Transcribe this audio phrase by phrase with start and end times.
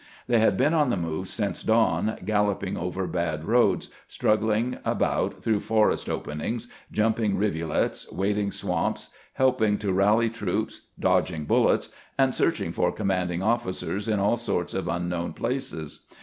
[0.25, 5.59] They had been on the move since dawn, galloping over bad roads, struggling about through
[5.59, 12.91] forest openings, jumping rivulets, wading swamps, helping to rally troops, dodging bullets, and searching for
[12.91, 16.03] commanding officers in aU sorts of unknown places.